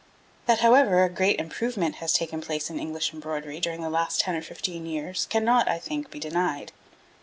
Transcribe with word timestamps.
That, 0.47 0.61
however, 0.61 1.03
a 1.03 1.09
great 1.11 1.39
improvement 1.39 1.97
has 1.97 2.11
taken 2.11 2.41
place 2.41 2.71
in 2.71 2.79
English 2.79 3.13
embroidery 3.13 3.59
during 3.59 3.81
the 3.81 3.89
last 3.91 4.19
ten 4.21 4.35
or 4.35 4.41
fifteen 4.41 4.87
years 4.87 5.27
cannot, 5.29 5.67
I 5.67 5.77
think, 5.77 6.09
be 6.09 6.19
denied. 6.19 6.71